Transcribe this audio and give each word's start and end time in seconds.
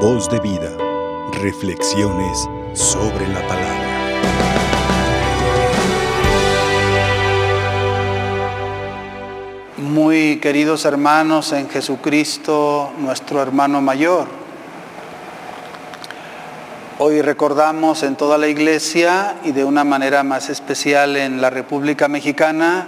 Voz 0.00 0.28
de 0.28 0.38
vida. 0.40 0.76
Reflexiones 1.40 2.46
sobre 2.74 3.26
la 3.28 3.40
palabra. 3.48 3.86
Muy 9.78 10.38
queridos 10.40 10.84
hermanos 10.84 11.52
en 11.52 11.70
Jesucristo, 11.70 12.92
nuestro 12.98 13.40
hermano 13.40 13.80
mayor. 13.80 14.26
Hoy 16.98 17.22
recordamos 17.22 18.02
en 18.02 18.16
toda 18.16 18.36
la 18.36 18.48
iglesia 18.48 19.36
y 19.44 19.52
de 19.52 19.64
una 19.64 19.82
manera 19.82 20.22
más 20.22 20.50
especial 20.50 21.16
en 21.16 21.40
la 21.40 21.48
República 21.48 22.06
Mexicana 22.06 22.86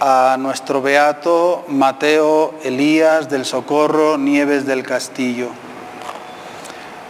a 0.00 0.36
nuestro 0.40 0.82
beato 0.82 1.64
Mateo 1.68 2.54
Elías 2.64 3.30
del 3.30 3.44
Socorro 3.44 4.18
Nieves 4.18 4.66
del 4.66 4.82
Castillo. 4.82 5.67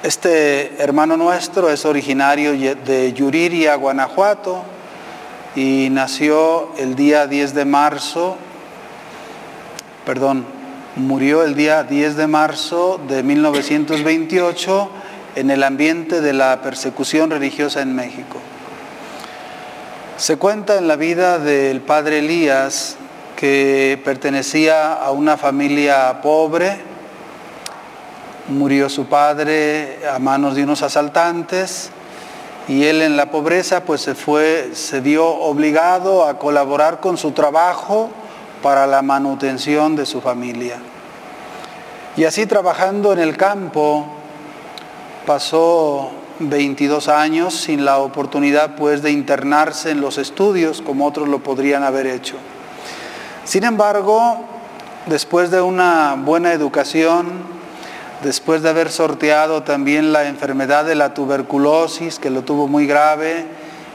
Este 0.04 0.80
hermano 0.80 1.16
nuestro 1.16 1.70
es 1.70 1.84
originario 1.84 2.52
de 2.52 3.12
Yuriria, 3.12 3.74
Guanajuato, 3.74 4.62
y 5.56 5.88
nació 5.90 6.68
el 6.78 6.94
día 6.94 7.26
10 7.26 7.52
de 7.52 7.64
marzo, 7.64 8.36
perdón, 10.06 10.46
murió 10.94 11.42
el 11.42 11.56
día 11.56 11.82
10 11.82 12.16
de 12.16 12.28
marzo 12.28 13.00
de 13.08 13.24
1928 13.24 14.88
en 15.34 15.50
el 15.50 15.64
ambiente 15.64 16.20
de 16.20 16.32
la 16.32 16.62
persecución 16.62 17.30
religiosa 17.30 17.82
en 17.82 17.96
México. 17.96 18.38
Se 20.16 20.36
cuenta 20.36 20.78
en 20.78 20.86
la 20.86 20.94
vida 20.94 21.40
del 21.40 21.80
padre 21.80 22.20
Elías 22.20 22.96
que 23.34 24.00
pertenecía 24.04 24.92
a 24.92 25.10
una 25.10 25.36
familia 25.36 26.20
pobre, 26.22 26.87
murió 28.48 28.88
su 28.88 29.06
padre 29.06 30.00
a 30.10 30.18
manos 30.18 30.54
de 30.54 30.64
unos 30.64 30.82
asaltantes 30.82 31.90
y 32.66 32.84
él 32.84 33.02
en 33.02 33.16
la 33.16 33.30
pobreza 33.30 33.84
pues 33.84 34.00
se 34.00 34.14
fue, 34.14 34.70
se 34.74 35.00
vio 35.00 35.26
obligado 35.26 36.26
a 36.26 36.38
colaborar 36.38 37.00
con 37.00 37.16
su 37.16 37.32
trabajo 37.32 38.10
para 38.62 38.86
la 38.86 39.02
manutención 39.02 39.96
de 39.96 40.06
su 40.06 40.20
familia. 40.20 40.76
Y 42.16 42.24
así 42.24 42.46
trabajando 42.46 43.12
en 43.12 43.20
el 43.20 43.36
campo 43.36 44.06
pasó 45.24 46.10
22 46.40 47.08
años 47.08 47.54
sin 47.54 47.84
la 47.84 47.98
oportunidad 47.98 48.76
pues 48.76 49.02
de 49.02 49.12
internarse 49.12 49.90
en 49.90 50.00
los 50.00 50.18
estudios 50.18 50.82
como 50.82 51.06
otros 51.06 51.28
lo 51.28 51.38
podrían 51.38 51.84
haber 51.84 52.06
hecho. 52.06 52.36
Sin 53.44 53.64
embargo, 53.64 54.38
después 55.06 55.50
de 55.50 55.62
una 55.62 56.16
buena 56.18 56.52
educación, 56.52 57.57
después 58.22 58.62
de 58.62 58.70
haber 58.70 58.90
sorteado 58.90 59.62
también 59.62 60.12
la 60.12 60.26
enfermedad 60.28 60.84
de 60.84 60.94
la 60.94 61.14
tuberculosis, 61.14 62.18
que 62.18 62.30
lo 62.30 62.42
tuvo 62.42 62.68
muy 62.68 62.86
grave, 62.86 63.46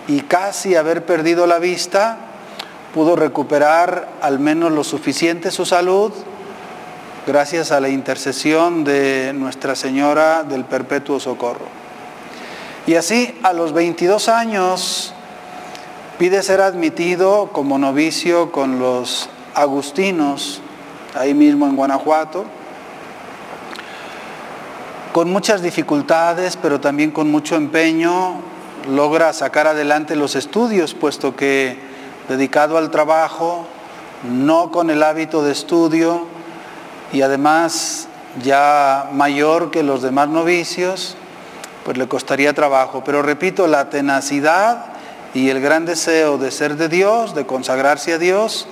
y 0.07 0.21
casi 0.21 0.75
haber 0.75 1.05
perdido 1.05 1.47
la 1.47 1.59
vista, 1.59 2.17
pudo 2.93 3.15
recuperar 3.15 4.09
al 4.21 4.39
menos 4.39 4.71
lo 4.71 4.83
suficiente 4.83 5.51
su 5.51 5.65
salud 5.65 6.11
gracias 7.25 7.71
a 7.71 7.79
la 7.79 7.89
intercesión 7.89 8.83
de 8.83 9.31
Nuestra 9.33 9.75
Señora 9.75 10.43
del 10.43 10.65
Perpetuo 10.65 11.19
Socorro. 11.19 11.65
Y 12.85 12.95
así 12.95 13.39
a 13.43 13.53
los 13.53 13.71
22 13.71 14.27
años 14.27 15.13
pide 16.19 16.43
ser 16.43 16.59
admitido 16.59 17.49
como 17.53 17.79
novicio 17.79 18.51
con 18.51 18.79
los 18.79 19.29
agustinos, 19.55 20.61
ahí 21.15 21.33
mismo 21.33 21.65
en 21.65 21.77
Guanajuato, 21.77 22.45
con 25.13 25.31
muchas 25.31 25.61
dificultades, 25.61 26.57
pero 26.57 26.81
también 26.81 27.11
con 27.11 27.29
mucho 27.29 27.55
empeño, 27.55 28.41
logra 28.89 29.31
sacar 29.31 29.67
adelante 29.67 30.15
los 30.15 30.35
estudios, 30.35 30.95
puesto 30.95 31.35
que 31.35 31.77
dedicado 32.27 32.79
al 32.79 32.89
trabajo, 32.89 33.67
no 34.23 34.71
con 34.71 34.89
el 34.89 35.03
hábito 35.03 35.43
de 35.43 35.51
estudio 35.51 36.25
y 37.13 37.21
además 37.21 38.07
ya 38.43 39.09
mayor 39.13 39.69
que 39.69 39.83
los 39.83 40.01
demás 40.01 40.29
novicios, 40.29 41.15
pues 41.85 41.95
le 41.97 42.07
costaría 42.07 42.53
trabajo. 42.53 43.03
Pero 43.05 43.21
repito, 43.21 43.67
la 43.67 43.91
tenacidad 43.91 44.85
y 45.35 45.49
el 45.49 45.61
gran 45.61 45.85
deseo 45.85 46.39
de 46.39 46.49
ser 46.49 46.75
de 46.75 46.89
Dios, 46.89 47.35
de 47.35 47.45
consagrarse 47.45 48.13
a 48.13 48.17
Dios, 48.17 48.67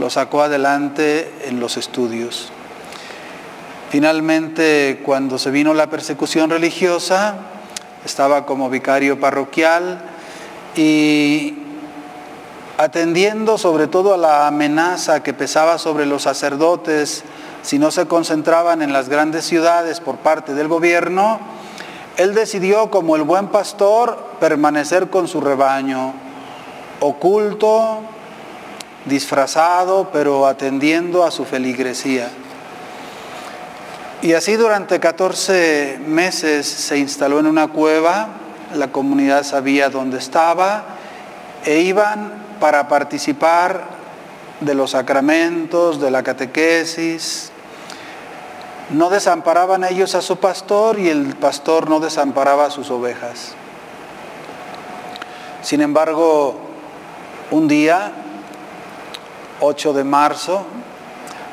lo 0.00 0.10
sacó 0.10 0.42
adelante 0.42 1.32
en 1.44 1.60
los 1.60 1.76
estudios. 1.76 2.50
Finalmente, 3.90 5.02
cuando 5.04 5.38
se 5.38 5.50
vino 5.50 5.74
la 5.74 5.88
persecución 5.88 6.50
religiosa, 6.50 7.36
estaba 8.04 8.44
como 8.44 8.68
vicario 8.70 9.20
parroquial 9.20 10.02
y 10.74 11.58
atendiendo 12.76 13.56
sobre 13.56 13.86
todo 13.86 14.14
a 14.14 14.16
la 14.16 14.46
amenaza 14.46 15.22
que 15.22 15.32
pesaba 15.32 15.78
sobre 15.78 16.06
los 16.06 16.22
sacerdotes 16.22 17.24
si 17.64 17.78
no 17.78 17.90
se 17.90 18.06
concentraban 18.06 18.82
en 18.82 18.92
las 18.92 19.08
grandes 19.08 19.46
ciudades 19.46 20.00
por 20.00 20.16
parte 20.16 20.52
del 20.52 20.68
gobierno, 20.68 21.40
él 22.18 22.34
decidió, 22.34 22.90
como 22.90 23.16
el 23.16 23.22
buen 23.22 23.48
pastor, 23.48 24.22
permanecer 24.38 25.08
con 25.08 25.28
su 25.28 25.40
rebaño, 25.40 26.12
oculto, 27.00 28.00
disfrazado, 29.06 30.10
pero 30.12 30.46
atendiendo 30.46 31.24
a 31.24 31.30
su 31.30 31.46
feligresía. 31.46 32.30
Y 34.22 34.32
así 34.32 34.56
durante 34.56 35.00
14 35.00 36.00
meses 36.06 36.66
se 36.66 36.96
instaló 36.98 37.40
en 37.40 37.46
una 37.46 37.68
cueva, 37.68 38.28
la 38.74 38.90
comunidad 38.90 39.42
sabía 39.42 39.90
dónde 39.90 40.18
estaba, 40.18 40.84
e 41.64 41.80
iban 41.80 42.32
para 42.58 42.88
participar 42.88 43.84
de 44.60 44.74
los 44.74 44.92
sacramentos, 44.92 46.00
de 46.00 46.10
la 46.10 46.22
catequesis, 46.22 47.50
no 48.90 49.10
desamparaban 49.10 49.84
ellos 49.84 50.14
a 50.14 50.22
su 50.22 50.36
pastor 50.36 50.98
y 50.98 51.08
el 51.08 51.36
pastor 51.36 51.88
no 51.88 52.00
desamparaba 52.00 52.66
a 52.66 52.70
sus 52.70 52.90
ovejas. 52.90 53.54
Sin 55.62 55.80
embargo, 55.80 56.56
un 57.50 57.68
día, 57.68 58.12
8 59.60 59.92
de 59.94 60.04
marzo, 60.04 60.66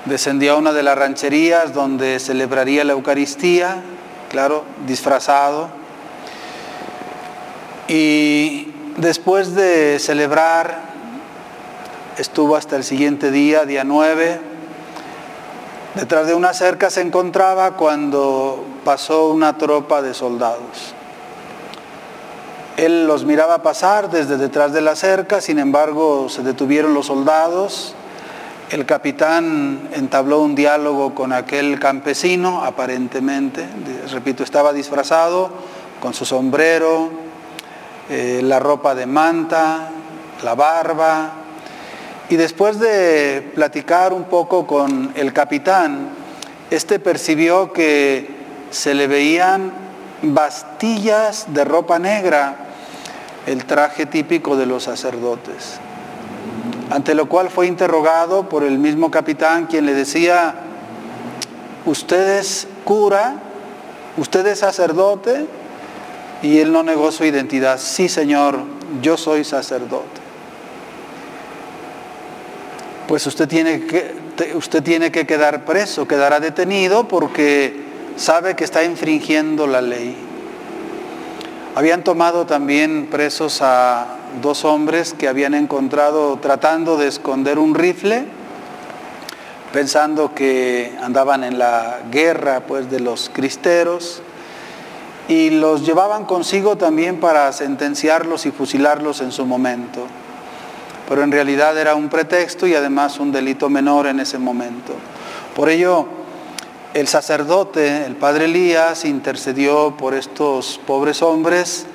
descendió 0.06 0.54
a 0.54 0.56
una 0.58 0.74
de 0.74 0.84
las 0.84 0.98
rancherías 0.98 1.74
donde 1.74 2.20
celebraría 2.20 2.84
la 2.84 2.94
Eucaristía, 2.94 3.82
claro, 4.30 4.64
disfrazado. 4.88 5.70
Y 7.88 8.74
después 8.98 9.56
de 9.56 10.00
celebrar, 10.00 10.82
estuvo 12.18 12.56
hasta 12.56 12.76
el 12.76 12.84
siguiente 12.84 13.32
día, 13.32 13.66
día 13.66 13.84
9, 13.84 14.52
Detrás 15.96 16.26
de 16.26 16.34
una 16.34 16.54
cerca 16.54 16.90
se 16.90 17.02
encontraba 17.02 17.72
cuando 17.72 18.64
pasó 18.86 19.30
una 19.30 19.58
tropa 19.58 20.02
de 20.02 20.14
soldados. 20.14 20.94
Él 22.78 23.06
los 23.08 23.26
miraba 23.26 23.62
pasar 23.62 24.10
desde 24.10 24.38
detrás 24.38 24.72
de 24.72 24.80
la 24.80 24.96
cerca, 24.96 25.42
sin 25.42 25.60
embargo 25.60 26.30
se 26.30 26.44
detuvieron 26.44 26.94
los 26.94 27.08
soldados. 27.08 27.94
El 28.72 28.86
capitán 28.86 29.90
entabló 29.92 30.40
un 30.40 30.56
diálogo 30.56 31.14
con 31.14 31.34
aquel 31.34 31.78
campesino, 31.78 32.64
aparentemente, 32.64 33.66
repito, 34.10 34.44
estaba 34.46 34.72
disfrazado 34.72 35.50
con 36.00 36.14
su 36.14 36.24
sombrero, 36.24 37.10
eh, 38.10 38.40
la 38.42 38.60
ropa 38.60 38.96
de 38.96 39.06
manta, 39.06 39.90
la 40.42 40.56
barba, 40.56 41.34
y 42.30 42.38
después 42.38 42.80
de 42.80 43.52
platicar 43.54 44.14
un 44.14 44.24
poco 44.24 44.66
con 44.66 45.12
el 45.16 45.34
capitán, 45.34 46.08
este 46.70 46.98
percibió 47.00 47.74
que 47.74 48.26
se 48.70 48.94
le 48.94 49.08
veían 49.08 49.74
bastillas 50.22 51.54
de 51.54 51.66
ropa 51.66 52.00
negra, 52.00 52.56
el 53.46 53.66
traje 53.66 54.06
típico 54.06 54.56
de 54.56 54.66
los 54.66 54.84
sacerdotes. 54.84 55.82
Ante 56.92 57.16
lo 57.16 57.28
cual 57.28 57.50
fue 57.50 57.68
interrogado 57.68 58.50
por 58.50 58.64
el 58.64 58.78
mismo 58.78 59.10
capitán, 59.10 59.66
quien 59.66 59.86
le 59.86 59.94
decía, 59.94 60.56
¿usted 61.86 62.40
es 62.40 62.68
cura? 62.84 63.36
¿Usted 64.18 64.46
es 64.46 64.60
sacerdote? 64.60 65.48
Y 66.44 66.60
él 66.60 66.72
no 66.72 66.84
negó 66.84 67.12
su 67.12 67.24
identidad. 67.26 67.80
Sí, 67.80 68.10
señor, 68.10 68.60
yo 69.02 69.18
soy 69.18 69.44
sacerdote 69.44 70.22
pues 73.12 73.28
usted 73.28 73.46
tiene 73.50 73.82
que, 73.88 74.16
usted 74.56 74.82
tiene 74.82 75.12
que 75.12 75.28
quedar 75.28 75.66
preso, 75.66 76.08
quedará 76.08 76.40
detenido 76.40 77.10
porque 77.10 77.84
sabe 78.16 78.56
que 78.56 78.64
está 78.64 78.86
infringiendo 78.86 79.68
la 79.68 79.82
ley. 79.82 80.16
Habían 81.76 82.06
tomado 82.06 82.46
también 82.46 83.08
presos 83.12 83.62
a 83.62 84.16
dos 84.42 84.64
hombres 84.64 85.14
que 85.14 85.28
habían 85.28 85.54
encontrado 85.54 86.38
tratando 86.38 86.98
de 86.98 87.08
esconder 87.08 87.60
un 87.60 87.76
rifle, 87.76 88.26
pensando 89.74 90.34
que 90.34 90.98
andaban 91.02 91.44
en 91.44 91.60
la 91.60 92.00
guerra 92.10 92.62
pues, 92.62 92.90
de 92.90 93.00
los 93.00 93.30
cristeros. 93.34 94.22
y 95.28 95.50
los 95.50 95.86
llevaban 95.86 96.26
consigo 96.26 96.78
también 96.78 97.20
para 97.20 97.52
sentenciarlos 97.54 98.46
y 98.46 98.52
fusilarlos 98.52 99.22
en 99.22 99.32
su 99.32 99.46
momento. 99.46 100.06
Pero 101.08 101.24
en 101.24 101.32
realidad 101.32 101.78
era 101.78 101.96
un 101.96 102.10
pretexto 102.10 102.68
y 102.68 102.76
además 102.76 103.20
un 103.20 103.32
delito 103.32 103.70
menor 103.70 104.08
en 104.08 104.20
ese 104.20 104.40
momento. 104.40 104.94
Por 105.56 105.70
ello, 105.70 106.08
el 106.94 107.08
sacerdote, 107.08 108.06
el 108.06 108.16
padre 108.16 108.46
Elías, 108.46 109.06
intercedió 109.06 109.96
por 109.96 110.14
estos 110.14 110.80
pobres 110.86 111.22
hombres 111.22 111.86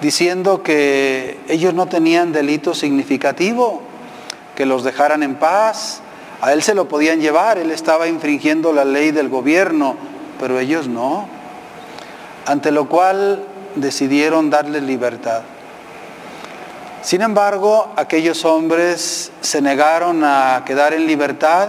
diciendo 0.00 0.62
que 0.62 1.38
ellos 1.48 1.74
no 1.74 1.86
tenían 1.86 2.32
delito 2.32 2.74
significativo, 2.74 3.82
que 4.54 4.66
los 4.66 4.84
dejaran 4.84 5.22
en 5.22 5.36
paz. 5.36 6.00
A 6.40 6.52
él 6.52 6.62
se 6.62 6.74
lo 6.74 6.88
podían 6.88 7.20
llevar, 7.20 7.58
él 7.58 7.70
estaba 7.70 8.08
infringiendo 8.08 8.72
la 8.72 8.84
ley 8.84 9.10
del 9.10 9.28
gobierno, 9.28 9.96
pero 10.38 10.58
ellos 10.58 10.88
no. 10.88 11.28
Ante 12.46 12.70
lo 12.70 12.88
cual 12.88 13.44
decidieron 13.76 14.50
darles 14.50 14.82
libertad. 14.82 15.42
Sin 17.02 17.22
embargo, 17.22 17.92
aquellos 17.96 18.44
hombres 18.44 19.32
se 19.40 19.62
negaron 19.62 20.22
a 20.24 20.62
quedar 20.66 20.92
en 20.92 21.06
libertad 21.06 21.68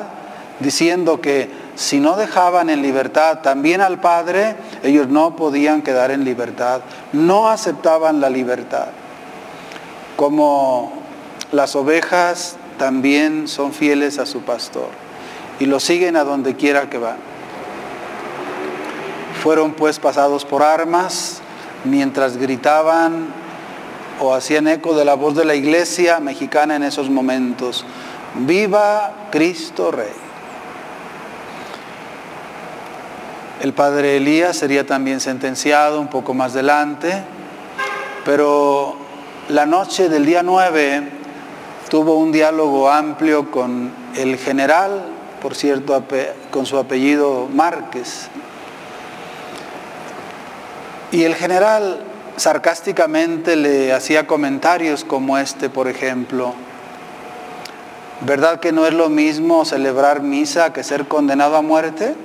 diciendo 0.59 1.21
que 1.21 1.49
si 1.75 1.99
no 1.99 2.15
dejaban 2.15 2.69
en 2.69 2.81
libertad 2.81 3.39
también 3.39 3.81
al 3.81 3.99
Padre, 3.99 4.55
ellos 4.83 5.07
no 5.07 5.35
podían 5.35 5.81
quedar 5.81 6.11
en 6.11 6.23
libertad, 6.23 6.81
no 7.13 7.49
aceptaban 7.49 8.19
la 8.19 8.29
libertad. 8.29 8.87
Como 10.15 10.93
las 11.51 11.75
ovejas 11.75 12.57
también 12.77 13.47
son 13.47 13.73
fieles 13.73 14.19
a 14.19 14.25
su 14.25 14.41
pastor 14.41 14.89
y 15.59 15.65
lo 15.65 15.79
siguen 15.79 16.15
a 16.15 16.23
donde 16.23 16.55
quiera 16.55 16.89
que 16.89 16.97
van. 16.97 17.17
Fueron 19.41 19.73
pues 19.73 19.99
pasados 19.99 20.45
por 20.45 20.63
armas 20.63 21.41
mientras 21.83 22.37
gritaban 22.37 23.27
o 24.19 24.33
hacían 24.33 24.67
eco 24.67 24.95
de 24.95 25.05
la 25.05 25.15
voz 25.15 25.35
de 25.35 25.45
la 25.45 25.55
iglesia 25.55 26.19
mexicana 26.19 26.75
en 26.75 26.83
esos 26.83 27.09
momentos. 27.09 27.85
Viva 28.35 29.13
Cristo 29.31 29.91
Rey. 29.91 30.30
El 33.61 33.73
padre 33.73 34.17
Elías 34.17 34.57
sería 34.57 34.87
también 34.87 35.19
sentenciado 35.19 36.01
un 36.01 36.07
poco 36.07 36.33
más 36.33 36.53
adelante, 36.53 37.21
pero 38.25 38.95
la 39.49 39.67
noche 39.67 40.09
del 40.09 40.25
día 40.25 40.41
9 40.41 41.07
tuvo 41.87 42.15
un 42.15 42.31
diálogo 42.31 42.89
amplio 42.89 43.51
con 43.51 43.91
el 44.15 44.37
general, 44.37 45.03
por 45.43 45.53
cierto, 45.53 46.03
con 46.49 46.65
su 46.65 46.79
apellido 46.79 47.47
Márquez. 47.53 48.29
Y 51.11 51.25
el 51.25 51.35
general 51.35 52.03
sarcásticamente 52.37 53.55
le 53.57 53.93
hacía 53.93 54.25
comentarios 54.25 55.03
como 55.03 55.37
este, 55.37 55.69
por 55.69 55.87
ejemplo. 55.87 56.55
¿Verdad 58.21 58.59
que 58.59 58.71
no 58.71 58.87
es 58.87 58.93
lo 58.95 59.09
mismo 59.09 59.65
celebrar 59.65 60.23
misa 60.23 60.73
que 60.73 60.83
ser 60.83 61.07
condenado 61.07 61.55
a 61.57 61.61
muerte? 61.61 62.15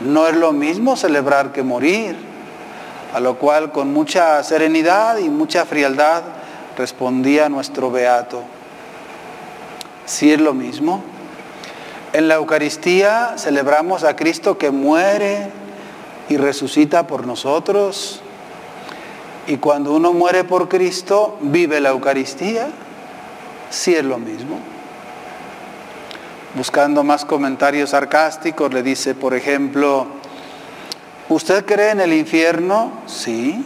No 0.00 0.26
es 0.26 0.36
lo 0.36 0.52
mismo 0.52 0.96
celebrar 0.96 1.52
que 1.52 1.62
morir, 1.62 2.16
a 3.14 3.20
lo 3.20 3.38
cual 3.38 3.72
con 3.72 3.92
mucha 3.92 4.42
serenidad 4.42 5.18
y 5.18 5.30
mucha 5.30 5.64
frialdad 5.64 6.22
respondía 6.76 7.48
nuestro 7.48 7.90
beato. 7.90 8.42
Sí 10.04 10.32
es 10.32 10.40
lo 10.40 10.52
mismo. 10.52 11.02
En 12.12 12.28
la 12.28 12.34
Eucaristía 12.34 13.34
celebramos 13.38 14.04
a 14.04 14.16
Cristo 14.16 14.58
que 14.58 14.70
muere 14.70 15.50
y 16.28 16.36
resucita 16.36 17.06
por 17.06 17.26
nosotros. 17.26 18.20
Y 19.46 19.56
cuando 19.56 19.94
uno 19.94 20.12
muere 20.12 20.44
por 20.44 20.68
Cristo, 20.68 21.38
vive 21.40 21.80
la 21.80 21.90
Eucaristía. 21.90 22.68
Sí 23.70 23.94
es 23.94 24.04
lo 24.04 24.18
mismo 24.18 24.60
buscando 26.56 27.04
más 27.04 27.26
comentarios 27.26 27.90
sarcásticos, 27.90 28.72
le 28.72 28.82
dice, 28.82 29.14
por 29.14 29.34
ejemplo, 29.34 30.06
¿usted 31.28 31.66
cree 31.66 31.90
en 31.90 32.00
el 32.00 32.14
infierno? 32.14 32.92
Sí, 33.06 33.62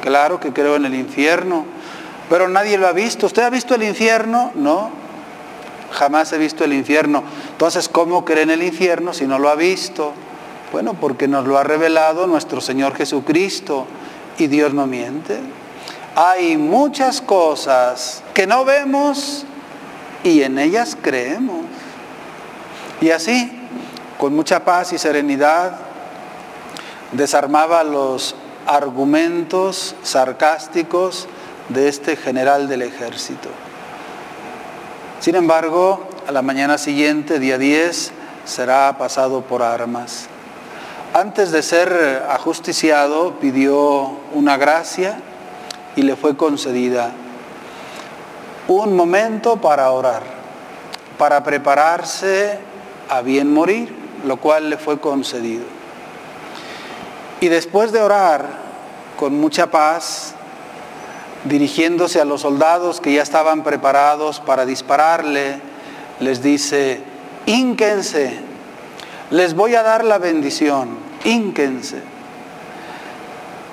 claro 0.00 0.40
que 0.40 0.52
creo 0.54 0.76
en 0.76 0.86
el 0.86 0.94
infierno, 0.94 1.66
pero 2.30 2.48
nadie 2.48 2.78
lo 2.78 2.88
ha 2.88 2.92
visto. 2.92 3.26
¿Usted 3.26 3.42
ha 3.42 3.50
visto 3.50 3.74
el 3.74 3.82
infierno? 3.82 4.52
No, 4.54 4.90
jamás 5.90 6.32
he 6.32 6.38
visto 6.38 6.64
el 6.64 6.72
infierno. 6.72 7.22
Entonces, 7.50 7.90
¿cómo 7.90 8.24
cree 8.24 8.44
en 8.44 8.50
el 8.50 8.62
infierno 8.62 9.12
si 9.12 9.26
no 9.26 9.38
lo 9.38 9.50
ha 9.50 9.54
visto? 9.54 10.14
Bueno, 10.72 10.94
porque 10.94 11.28
nos 11.28 11.46
lo 11.46 11.58
ha 11.58 11.62
revelado 11.62 12.26
nuestro 12.26 12.62
Señor 12.62 12.96
Jesucristo 12.96 13.86
y 14.38 14.46
Dios 14.46 14.72
no 14.72 14.86
miente. 14.86 15.38
Hay 16.16 16.56
muchas 16.56 17.20
cosas 17.20 18.22
que 18.32 18.46
no 18.46 18.64
vemos 18.64 19.44
y 20.24 20.42
en 20.42 20.58
ellas 20.58 20.96
creemos. 21.00 21.66
Y 23.02 23.10
así, 23.10 23.50
con 24.16 24.32
mucha 24.32 24.64
paz 24.64 24.92
y 24.92 24.98
serenidad, 24.98 25.72
desarmaba 27.10 27.82
los 27.82 28.36
argumentos 28.64 29.96
sarcásticos 30.04 31.26
de 31.68 31.88
este 31.88 32.14
general 32.14 32.68
del 32.68 32.82
ejército. 32.82 33.48
Sin 35.18 35.34
embargo, 35.34 36.06
a 36.28 36.30
la 36.30 36.42
mañana 36.42 36.78
siguiente, 36.78 37.40
día 37.40 37.58
10, 37.58 38.12
será 38.44 38.96
pasado 38.96 39.40
por 39.40 39.64
armas. 39.64 40.28
Antes 41.12 41.50
de 41.50 41.64
ser 41.64 42.24
ajusticiado, 42.30 43.40
pidió 43.40 44.16
una 44.32 44.56
gracia 44.56 45.18
y 45.96 46.02
le 46.02 46.14
fue 46.14 46.36
concedida 46.36 47.10
un 48.68 48.94
momento 48.94 49.56
para 49.56 49.90
orar, 49.90 50.22
para 51.18 51.42
prepararse 51.42 52.70
a 53.12 53.20
bien 53.20 53.52
morir, 53.52 53.94
lo 54.24 54.38
cual 54.38 54.70
le 54.70 54.78
fue 54.78 54.98
concedido. 54.98 55.64
Y 57.40 57.48
después 57.48 57.92
de 57.92 58.00
orar 58.00 58.46
con 59.18 59.38
mucha 59.38 59.70
paz, 59.70 60.34
dirigiéndose 61.44 62.22
a 62.22 62.24
los 62.24 62.40
soldados 62.40 63.02
que 63.02 63.12
ya 63.12 63.22
estaban 63.22 63.64
preparados 63.64 64.40
para 64.40 64.64
dispararle, 64.64 65.60
les 66.20 66.42
dice, 66.42 67.02
ínquense, 67.44 68.38
les 69.30 69.54
voy 69.54 69.74
a 69.74 69.82
dar 69.82 70.04
la 70.04 70.16
bendición, 70.16 70.96
ínquense. 71.24 72.00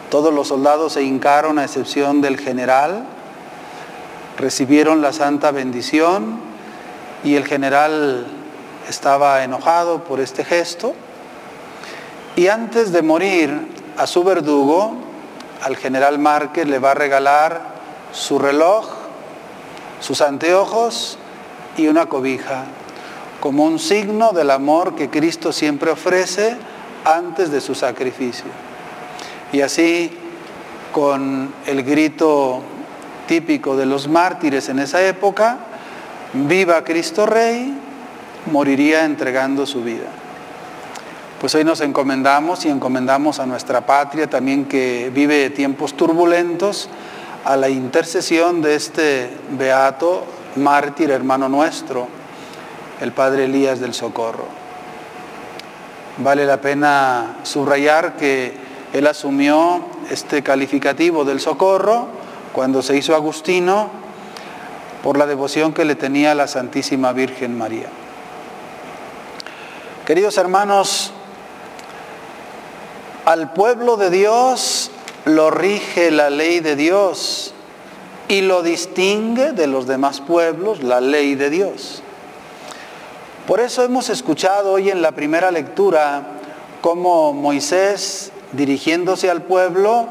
Todos 0.10 0.34
los 0.34 0.50
soldados 0.50 0.94
se 0.94 1.04
hincaron 1.04 1.60
a 1.60 1.63
excepción 1.63 2.20
del 2.20 2.38
general, 2.38 3.06
recibieron 4.38 5.02
la 5.02 5.13
santa 5.13 5.52
bendición 5.52 6.42
y 7.24 7.36
el 7.36 7.46
general 7.46 8.38
estaba 8.89 9.43
enojado 9.43 10.03
por 10.03 10.19
este 10.19 10.43
gesto 10.43 10.93
y 12.36 12.48
antes 12.48 12.91
de 12.91 13.01
morir 13.01 13.67
a 13.98 14.08
su 14.08 14.24
verdugo, 14.24 14.93
al 15.62 15.75
general 15.75 16.19
Márquez 16.19 16.67
le 16.67 16.79
va 16.79 16.91
a 16.91 16.93
regalar 16.93 17.62
su 18.12 18.39
reloj, 18.39 18.88
sus 20.00 20.22
anteojos 20.22 21.17
y 21.77 21.88
una 21.88 22.08
cobija, 22.08 22.63
como 23.39 23.65
un 23.65 23.77
signo 23.77 24.31
del 24.31 24.51
amor 24.51 24.96
que 24.96 25.10
Cristo 25.10 25.51
siempre 25.51 25.91
ofrece 25.91 26.55
antes 27.05 27.51
de 27.51 27.62
su 27.62 27.75
sacrificio. 27.75 28.46
Y 29.51 29.62
así, 29.62 30.12
con 30.93 31.53
el 31.65 31.84
grito 31.84 32.62
típico 33.27 33.75
de 33.75 33.86
los 33.86 34.08
mártires 34.08 34.69
en 34.69 34.79
esa 34.79 35.05
época, 35.05 35.58
viva 36.34 36.84
Cristo 36.84 37.25
Rey, 37.25 37.88
moriría 38.46 39.05
entregando 39.05 39.65
su 39.65 39.84
vida. 39.84 40.08
Pues 41.39 41.55
hoy 41.55 41.63
nos 41.63 41.81
encomendamos 41.81 42.65
y 42.65 42.69
encomendamos 42.69 43.39
a 43.39 43.46
nuestra 43.46 43.86
patria 43.86 44.29
también 44.29 44.65
que 44.65 45.10
vive 45.13 45.50
tiempos 45.50 45.96
turbulentos 45.96 46.89
a 47.46 47.55
la 47.55 47.69
intercesión 47.69 48.62
de 48.62 48.75
este 48.75 49.29
beato 49.58 50.25
mártir 50.58 51.12
hermano 51.12 51.48
nuestro, 51.48 52.08
el 53.00 53.13
Padre 53.13 53.46
Elías 53.46 53.79
del 53.79 53.93
Socorro. 53.93 54.48
Vale 56.17 56.46
la 56.46 56.60
pena 56.60 57.38
subrayar 57.43 58.17
que 58.17 58.53
él 58.91 59.08
asumió 59.08 59.86
este 60.10 60.43
calificativo 60.43 61.24
del 61.24 61.39
socorro 61.39 62.08
cuando 62.51 62.81
se 62.81 62.98
hizo 62.98 63.15
agustino 63.15 63.89
por 65.03 65.17
la 65.17 65.25
devoción 65.25 65.72
que 65.72 65.86
le 65.86 65.96
tenía 65.96 66.31
a 66.31 66.36
la 66.36 66.48
Santísima 66.48 67.13
Virgen 67.13 67.58
María. 67.58 67.88
Queridos 70.10 70.39
hermanos, 70.39 71.12
al 73.25 73.54
pueblo 73.54 73.96
de 73.96 74.10
Dios 74.10 74.89
lo 75.25 75.51
rige 75.51 76.10
la 76.10 76.32
ley 76.32 76.62
de 76.62 76.75
Dios 76.75 77.54
y 78.28 78.42
lo 78.42 78.63
distingue 78.63 79.51
de 79.51 79.68
los 79.68 79.86
demás 79.86 80.20
pueblos 80.20 80.82
la 80.82 81.00
ley 81.00 81.36
de 81.36 81.51
Dios. 81.51 82.01
Por 83.46 83.60
eso 83.60 83.84
hemos 83.84 84.10
escuchado 84.10 84.72
hoy 84.72 84.89
en 84.89 85.04
la 85.04 85.12
primera 85.12 85.51
lectura 85.51 86.24
cómo 86.82 87.32
Moisés 87.32 88.32
dirigiéndose 88.54 89.30
al 89.30 89.44
pueblo, 89.44 90.08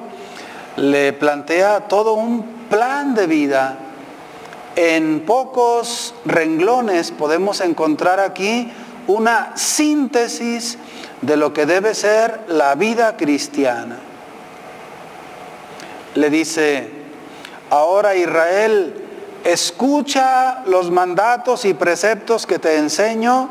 le 0.76 1.12
plantea 1.12 1.88
todo 1.88 2.12
un 2.12 2.44
plan 2.70 3.16
de 3.16 3.26
vida. 3.26 3.78
En 4.76 5.24
pocos 5.26 6.14
renglones 6.24 7.10
podemos 7.10 7.60
encontrar 7.60 8.20
aquí 8.20 8.70
una 9.08 9.56
síntesis 9.56 10.78
de 11.22 11.36
lo 11.36 11.52
que 11.52 11.66
debe 11.66 11.94
ser 11.94 12.44
la 12.48 12.74
vida 12.74 13.16
cristiana. 13.16 13.96
Le 16.14 16.30
dice, 16.30 16.90
ahora 17.70 18.14
Israel, 18.14 18.94
escucha 19.44 20.62
los 20.66 20.90
mandatos 20.90 21.64
y 21.64 21.74
preceptos 21.74 22.46
que 22.46 22.58
te 22.58 22.76
enseño 22.76 23.48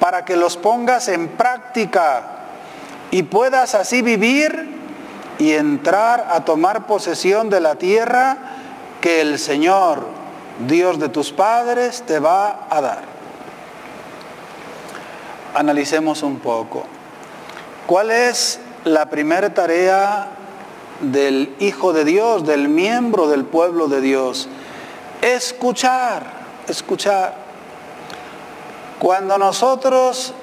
para 0.00 0.24
que 0.24 0.36
los 0.36 0.56
pongas 0.56 1.08
en 1.08 1.28
práctica 1.28 2.22
y 3.10 3.22
puedas 3.22 3.74
así 3.74 4.02
vivir 4.02 4.76
y 5.38 5.52
entrar 5.52 6.28
a 6.30 6.44
tomar 6.44 6.86
posesión 6.86 7.50
de 7.50 7.60
la 7.60 7.76
tierra 7.76 8.36
que 9.00 9.20
el 9.20 9.38
Señor, 9.38 10.06
Dios 10.66 10.98
de 10.98 11.08
tus 11.08 11.30
padres, 11.30 12.02
te 12.02 12.18
va 12.18 12.66
a 12.68 12.80
dar. 12.80 13.17
Analicemos 15.54 16.22
un 16.22 16.38
poco. 16.38 16.84
¿Cuál 17.86 18.10
es 18.10 18.60
la 18.84 19.08
primera 19.08 19.54
tarea 19.54 20.28
del 21.00 21.54
Hijo 21.58 21.92
de 21.92 22.04
Dios, 22.04 22.46
del 22.46 22.68
miembro 22.68 23.28
del 23.28 23.44
pueblo 23.44 23.88
de 23.88 24.00
Dios? 24.00 24.48
Escuchar, 25.22 26.24
escuchar. 26.68 27.34
Cuando 28.98 29.38
nosotros 29.38 30.34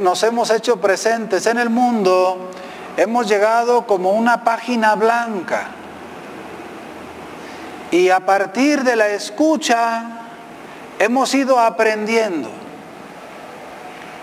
nos 0.00 0.22
hemos 0.24 0.50
hecho 0.50 0.80
presentes 0.80 1.46
en 1.46 1.58
el 1.58 1.70
mundo, 1.70 2.50
hemos 2.96 3.28
llegado 3.28 3.86
como 3.86 4.10
una 4.10 4.44
página 4.44 4.94
blanca. 4.94 5.68
Y 7.90 8.10
a 8.10 8.20
partir 8.20 8.82
de 8.82 8.96
la 8.96 9.08
escucha 9.08 10.17
hemos 10.98 11.34
ido 11.34 11.58
aprendiendo. 11.58 12.50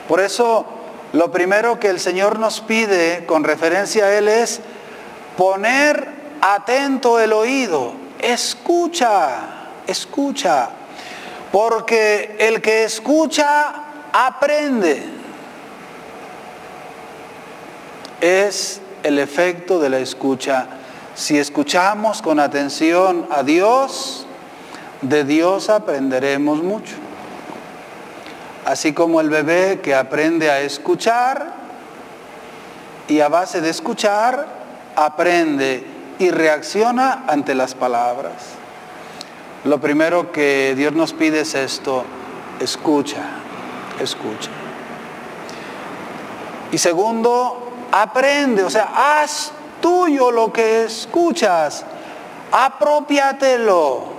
Por 0.07 0.19
eso 0.19 0.65
lo 1.13 1.31
primero 1.31 1.79
que 1.79 1.89
el 1.89 1.99
Señor 1.99 2.39
nos 2.39 2.61
pide 2.61 3.25
con 3.25 3.43
referencia 3.43 4.05
a 4.05 4.17
Él 4.17 4.27
es 4.27 4.61
poner 5.37 6.09
atento 6.41 7.19
el 7.19 7.33
oído. 7.33 7.93
Escucha, 8.19 9.67
escucha. 9.87 10.69
Porque 11.51 12.35
el 12.39 12.61
que 12.61 12.83
escucha 12.83 13.73
aprende. 14.11 15.03
Es 18.19 18.81
el 19.03 19.19
efecto 19.19 19.79
de 19.79 19.89
la 19.89 19.99
escucha. 19.99 20.67
Si 21.13 21.37
escuchamos 21.37 22.21
con 22.21 22.39
atención 22.39 23.27
a 23.31 23.43
Dios, 23.43 24.24
de 25.01 25.23
Dios 25.23 25.69
aprenderemos 25.69 26.63
mucho. 26.63 26.95
Así 28.65 28.93
como 28.93 29.21
el 29.21 29.29
bebé 29.29 29.79
que 29.81 29.93
aprende 29.93 30.49
a 30.49 30.61
escuchar 30.61 31.53
y 33.07 33.19
a 33.19 33.29
base 33.29 33.61
de 33.61 33.69
escuchar 33.69 34.47
aprende 34.95 35.85
y 36.17 36.31
reacciona 36.31 37.25
ante 37.27 37.53
las 37.53 37.75
palabras. 37.75 38.33
Lo 39.65 39.79
primero 39.79 40.31
que 40.31 40.73
Dios 40.75 40.93
nos 40.93 41.13
pide 41.13 41.41
es 41.41 41.55
esto, 41.55 42.03
escucha, 42.59 43.23
escucha. 43.99 44.49
Y 46.71 46.77
segundo, 46.77 47.71
aprende, 47.91 48.63
o 48.63 48.69
sea, 48.69 49.21
haz 49.21 49.51
tuyo 49.81 50.31
lo 50.31 50.51
que 50.51 50.83
escuchas, 50.83 51.85
apropiatelo, 52.51 54.14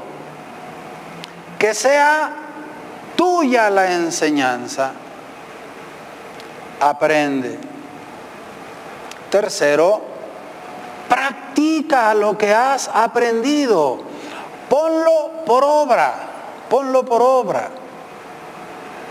que 1.58 1.74
sea 1.74 2.32
tuya 3.16 3.70
la 3.70 3.92
enseñanza. 3.92 4.92
Aprende. 6.80 7.58
Tercero, 9.30 10.02
practica 11.08 12.14
lo 12.14 12.36
que 12.36 12.54
has 12.54 12.88
aprendido. 12.92 13.98
Ponlo 14.68 15.44
por 15.46 15.64
obra, 15.64 16.14
ponlo 16.68 17.04
por 17.04 17.22
obra. 17.22 17.70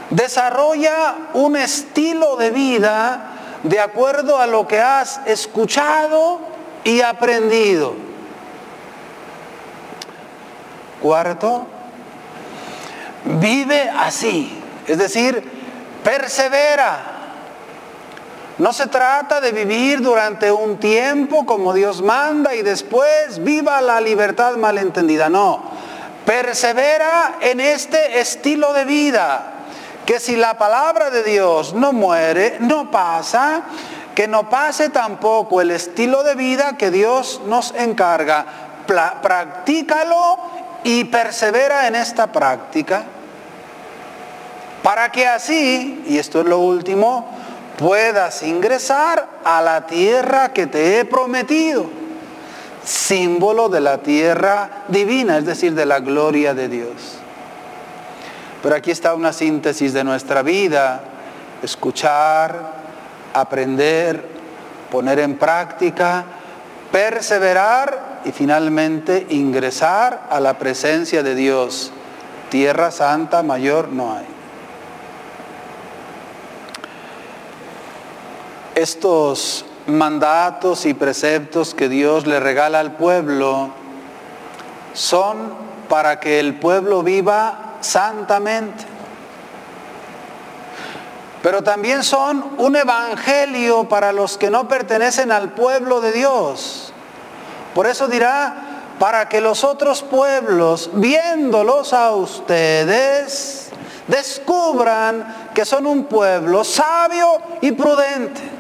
Desarrolla 0.10 1.16
un 1.34 1.56
estilo 1.56 2.36
de 2.38 2.52
vida 2.52 3.32
de 3.64 3.80
acuerdo 3.80 4.38
a 4.38 4.46
lo 4.46 4.68
que 4.68 4.80
has 4.80 5.20
escuchado 5.26 6.40
y 6.84 7.02
aprendido. 7.02 7.96
Cuarto, 11.02 11.66
Vive 13.26 13.90
así, 13.90 14.62
es 14.88 15.00
decir, 15.00 15.44
persevera. 16.04 17.14
No 18.60 18.72
se 18.72 18.88
trata 18.88 19.42
de 19.42 19.52
vivir 19.52 20.02
durante 20.02 20.52
un 20.52 20.78
tiempo 20.78 21.46
como 21.46 21.74
Dios 21.74 22.02
manda 22.04 22.54
y 22.54 22.62
después 22.62 23.44
viva 23.44 23.82
la 23.82 24.00
libertad 24.00 24.56
malentendida. 24.58 25.28
No, 25.28 25.62
persevera 26.26 27.38
en 27.42 27.60
este 27.60 28.20
estilo 28.20 28.74
de 28.74 28.86
vida, 28.86 29.54
que 30.06 30.20
si 30.20 30.36
la 30.36 30.58
palabra 30.58 31.10
de 31.10 31.24
Dios 31.24 31.74
no 31.74 31.92
muere, 31.92 32.58
no 32.60 32.92
pasa, 32.92 33.64
que 34.14 34.28
no 34.28 34.50
pase 34.50 34.90
tampoco 34.90 35.62
el 35.62 35.72
estilo 35.72 36.24
de 36.24 36.36
vida 36.36 36.78
que 36.78 36.92
Dios 36.92 37.42
nos 37.48 37.74
encarga. 37.76 38.46
practícalo 38.86 40.38
y 40.84 41.06
persevera 41.06 41.88
en 41.88 41.96
esta 41.96 42.32
práctica 42.32 43.04
para 44.86 45.12
que 45.12 45.26
así, 45.26 46.04
y 46.06 46.20
esto 46.20 46.42
es 46.42 46.46
lo 46.46 46.60
último, 46.60 47.28
puedas 47.76 48.44
ingresar 48.44 49.28
a 49.44 49.60
la 49.60 49.88
tierra 49.88 50.54
que 50.54 50.68
te 50.68 51.00
he 51.00 51.06
prometido, 51.06 51.88
símbolo 52.84 53.68
de 53.68 53.82
la 53.82 53.98
tierra 54.04 54.84
divina, 54.88 55.40
es 55.40 55.46
decir, 55.48 55.74
de 55.74 55.88
la 55.88 56.02
gloria 56.02 56.54
de 56.54 56.70
Dios. 56.70 57.18
Pero 58.62 58.76
aquí 58.76 58.92
está 58.92 59.16
una 59.16 59.34
síntesis 59.34 59.92
de 59.92 60.04
nuestra 60.04 60.44
vida, 60.44 61.02
escuchar, 61.64 62.74
aprender, 63.34 64.24
poner 64.92 65.18
en 65.18 65.40
práctica, 65.40 66.26
perseverar 66.92 68.22
y 68.24 68.32
finalmente 68.32 69.26
ingresar 69.32 70.28
a 70.30 70.40
la 70.40 70.60
presencia 70.60 71.24
de 71.24 71.34
Dios. 71.34 71.92
Tierra 72.52 72.92
santa 72.92 73.42
mayor 73.42 73.88
no 73.90 74.14
hay. 74.14 74.35
Estos 78.76 79.66
mandatos 79.88 80.86
y 80.86 80.94
preceptos 80.94 81.74
que 81.74 81.90
Dios 81.90 82.28
le 82.28 82.40
regala 82.40 82.80
al 82.80 82.94
pueblo 82.94 83.70
son 84.94 85.54
para 85.88 86.20
que 86.20 86.40
el 86.40 86.60
pueblo 86.60 87.04
viva 87.04 87.76
santamente. 87.80 88.86
Pero 91.42 91.62
también 91.62 92.04
son 92.04 92.56
un 92.58 92.76
evangelio 92.76 93.88
para 93.88 94.12
los 94.12 94.38
que 94.38 94.50
no 94.50 94.68
pertenecen 94.68 95.32
al 95.32 95.54
pueblo 95.54 96.02
de 96.02 96.12
Dios. 96.12 96.92
Por 97.76 97.86
eso 97.88 98.08
dirá, 98.08 98.56
para 99.00 99.30
que 99.30 99.42
los 99.42 99.64
otros 99.64 100.02
pueblos, 100.02 100.90
viéndolos 100.94 101.94
a 101.94 102.12
ustedes, 102.12 103.70
descubran 104.08 105.52
que 105.54 105.66
son 105.66 105.86
un 105.86 106.06
pueblo 106.06 106.64
sabio 106.64 107.28
y 107.62 107.74
prudente. 107.74 108.55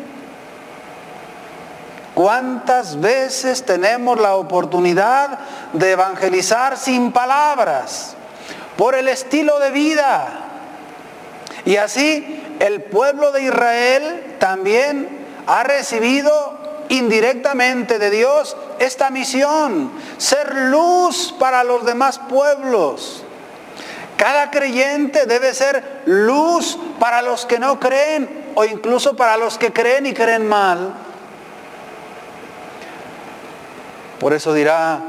¿Cuántas 2.15 3.01
veces 3.01 3.65
tenemos 3.65 4.19
la 4.19 4.35
oportunidad 4.35 5.37
de 5.73 5.91
evangelizar 5.91 6.77
sin 6.77 7.11
palabras, 7.11 8.15
por 8.77 8.95
el 8.95 9.09
estilo 9.09 9.59
de 9.59 9.71
vida? 9.71 10.25
Y 11.65 11.75
así 11.75 12.41
el 12.59 12.83
pueblo 12.83 13.33
de 13.33 13.43
Israel 13.43 14.37
también 14.39 15.25
ha 15.45 15.63
recibido 15.63 16.85
indirectamente 16.87 17.99
de 17.99 18.09
Dios 18.09 18.55
esta 18.79 19.09
misión, 19.09 19.91
ser 20.17 20.55
luz 20.55 21.35
para 21.37 21.65
los 21.65 21.85
demás 21.85 22.19
pueblos. 22.29 23.23
Cada 24.15 24.51
creyente 24.51 25.25
debe 25.25 25.53
ser 25.53 26.03
luz 26.05 26.77
para 26.97 27.21
los 27.21 27.45
que 27.45 27.59
no 27.59 27.77
creen 27.77 28.53
o 28.55 28.63
incluso 28.63 29.17
para 29.17 29.35
los 29.35 29.57
que 29.57 29.73
creen 29.73 30.05
y 30.05 30.13
creen 30.13 30.47
mal. 30.47 30.93
Por 34.25 34.33
eso 34.33 34.55
dirá, 34.55 35.03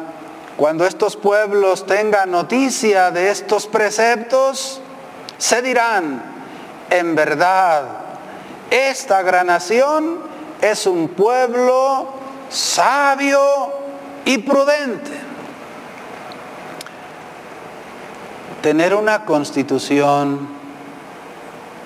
cuando 0.59 0.85
estos 0.85 1.17
pueblos 1.17 1.87
tengan 1.87 2.31
noticia 2.31 3.11
de 3.11 3.31
estos 3.31 3.67
preceptos, 3.67 4.83
se 5.39 5.63
dirán, 5.63 6.23
en 6.91 7.15
verdad, 7.15 7.85
esta 8.71 9.23
gran 9.23 9.47
nación 9.47 10.19
es 10.61 10.87
un 10.87 11.09
pueblo 11.09 12.09
sabio 12.51 13.41
y 14.27 14.37
prudente. 14.37 15.13
Tener 18.61 18.95
una 18.95 19.25
constitución 19.25 20.47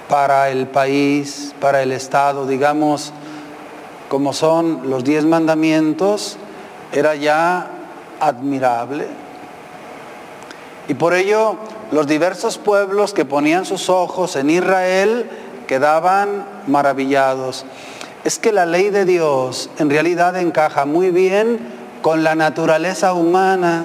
para 0.09 0.51
el 0.51 0.67
país, 0.67 1.55
para 1.61 1.81
el 1.81 1.93
Estado, 1.93 2.45
digamos, 2.49 3.13
como 4.09 4.33
son 4.33 4.91
los 4.91 5.05
diez 5.05 5.25
mandamientos, 5.25 6.37
era 6.93 7.15
ya 7.15 7.67
admirable. 8.21 9.07
Y 10.89 10.95
por 10.95 11.15
ello 11.15 11.57
los 11.91 12.07
diversos 12.07 12.59
pueblos 12.59 13.15
que 13.15 13.25
ponían 13.25 13.65
sus 13.65 13.89
ojos 13.89 14.37
en 14.37 14.51
Israel 14.51 15.29
quedaban 15.67 16.45
maravillados. 16.67 17.65
Es 18.25 18.39
que 18.39 18.53
la 18.53 18.67
ley 18.67 18.91
de 18.91 19.05
Dios 19.05 19.71
en 19.79 19.89
realidad 19.89 20.37
encaja 20.37 20.85
muy 20.85 21.11
bien 21.11 21.59
con 22.03 22.23
la 22.25 22.35
naturaleza 22.35 23.13
humana, 23.13 23.85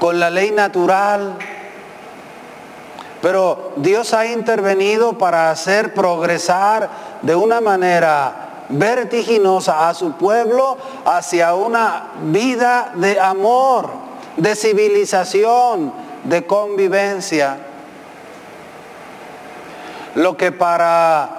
con 0.00 0.20
la 0.20 0.30
ley 0.30 0.50
natural. 0.50 1.36
Pero 3.22 3.72
Dios 3.76 4.14
ha 4.14 4.26
intervenido 4.26 5.18
para 5.18 5.50
hacer 5.50 5.94
progresar 5.94 6.90
de 7.22 7.34
una 7.34 7.60
manera 7.60 8.47
vertiginosa 8.68 9.88
a 9.88 9.94
su 9.94 10.12
pueblo 10.12 10.76
hacia 11.04 11.54
una 11.54 12.10
vida 12.24 12.92
de 12.94 13.18
amor, 13.18 13.90
de 14.36 14.54
civilización, 14.54 15.92
de 16.24 16.46
convivencia. 16.46 17.58
Lo 20.14 20.36
que 20.36 20.52
para 20.52 21.30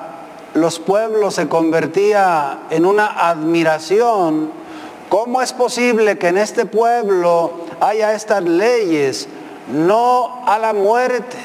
los 0.53 0.79
pueblos 0.79 1.35
se 1.35 1.47
convertía 1.47 2.59
en 2.69 2.85
una 2.85 3.29
admiración, 3.29 4.51
¿cómo 5.09 5.41
es 5.41 5.53
posible 5.53 6.17
que 6.17 6.29
en 6.29 6.37
este 6.37 6.65
pueblo 6.65 7.53
haya 7.79 8.13
estas 8.13 8.43
leyes? 8.43 9.27
No 9.71 10.43
a 10.47 10.57
la 10.57 10.73
muerte, 10.73 11.37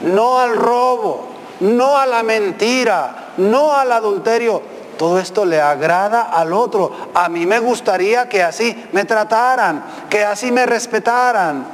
no 0.00 0.38
al 0.38 0.56
robo, 0.56 1.31
no 1.62 1.96
a 1.96 2.06
la 2.06 2.22
mentira, 2.22 3.32
no 3.38 3.72
al 3.72 3.92
adulterio. 3.92 4.62
Todo 4.98 5.18
esto 5.18 5.44
le 5.44 5.60
agrada 5.60 6.22
al 6.22 6.52
otro. 6.52 6.92
A 7.14 7.28
mí 7.28 7.46
me 7.46 7.58
gustaría 7.58 8.28
que 8.28 8.42
así 8.42 8.84
me 8.92 9.04
trataran, 9.04 9.84
que 10.10 10.22
así 10.24 10.52
me 10.52 10.66
respetaran. 10.66 11.66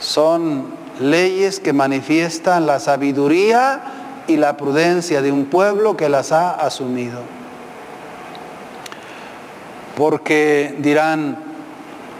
Son 0.00 0.74
leyes 1.00 1.60
que 1.60 1.72
manifiestan 1.72 2.66
la 2.66 2.80
sabiduría 2.80 3.82
y 4.26 4.36
la 4.36 4.56
prudencia 4.56 5.20
de 5.20 5.30
un 5.30 5.46
pueblo 5.46 5.96
que 5.96 6.08
las 6.08 6.32
ha 6.32 6.52
asumido. 6.52 7.20
Porque 9.96 10.74
dirán, 10.78 11.43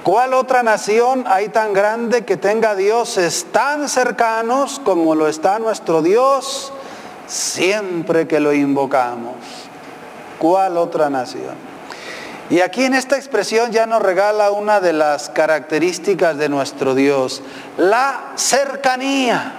¿cuál 0.04 0.34
otra 0.34 0.62
nación 0.62 1.24
hay 1.26 1.48
tan 1.48 1.72
grande 1.72 2.24
que 2.24 2.36
tenga 2.36 2.76
dioses 2.76 3.46
tan 3.50 3.88
cercanos 3.88 4.80
como 4.84 5.16
lo 5.16 5.26
está 5.26 5.58
nuestro 5.58 6.02
Dios 6.02 6.72
siempre 7.26 8.28
que 8.28 8.38
lo 8.38 8.52
invocamos? 8.52 9.34
¿Cuál 10.38 10.76
otra 10.76 11.10
nación? 11.10 11.74
Y 12.50 12.60
aquí 12.60 12.84
en 12.84 12.94
esta 12.94 13.16
expresión 13.16 13.72
ya 13.72 13.86
nos 13.86 14.02
regala 14.02 14.50
una 14.50 14.80
de 14.80 14.92
las 14.92 15.30
características 15.30 16.36
de 16.36 16.50
nuestro 16.50 16.94
Dios, 16.94 17.42
la 17.78 18.32
cercanía. 18.36 19.54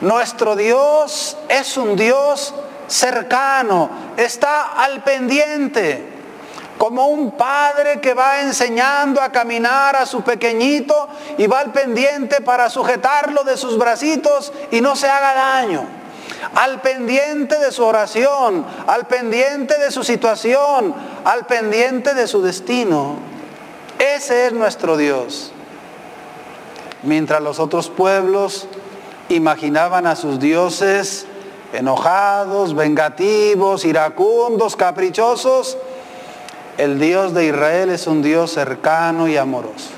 Nuestro 0.00 0.54
Dios 0.54 1.36
es 1.48 1.76
un 1.76 1.96
Dios 1.96 2.54
cercano, 2.86 3.90
está 4.16 4.74
al 4.82 5.02
pendiente, 5.02 6.15
como 6.78 7.06
un 7.06 7.32
padre 7.32 8.00
que 8.00 8.14
va 8.14 8.42
enseñando 8.42 9.20
a 9.20 9.32
caminar 9.32 9.96
a 9.96 10.06
su 10.06 10.22
pequeñito 10.22 11.08
y 11.38 11.46
va 11.46 11.60
al 11.60 11.72
pendiente 11.72 12.40
para 12.40 12.68
sujetarlo 12.68 13.44
de 13.44 13.56
sus 13.56 13.78
bracitos 13.78 14.52
y 14.70 14.80
no 14.80 14.96
se 14.96 15.08
haga 15.08 15.34
daño 15.34 15.86
al 16.54 16.80
pendiente 16.80 17.58
de 17.58 17.72
su 17.72 17.84
oración, 17.84 18.64
al 18.86 19.06
pendiente 19.06 19.78
de 19.78 19.90
su 19.90 20.04
situación, 20.04 20.94
al 21.24 21.46
pendiente 21.46 22.14
de 22.14 22.26
su 22.26 22.42
destino. 22.42 23.16
Ese 23.98 24.46
es 24.46 24.52
nuestro 24.52 24.96
Dios. 24.96 25.52
Mientras 27.02 27.40
los 27.40 27.58
otros 27.58 27.88
pueblos 27.88 28.68
imaginaban 29.28 30.06
a 30.06 30.16
sus 30.16 30.38
dioses 30.38 31.26
enojados, 31.72 32.74
vengativos, 32.74 33.84
iracundos, 33.84 34.76
caprichosos, 34.76 35.76
el 36.78 36.98
Dios 36.98 37.34
de 37.34 37.46
Israel 37.46 37.90
es 37.90 38.06
un 38.06 38.22
Dios 38.22 38.52
cercano 38.52 39.28
y 39.28 39.36
amoroso. 39.36 39.90